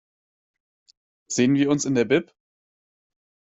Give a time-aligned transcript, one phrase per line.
[1.27, 2.33] Sehen wir uns in der Bib?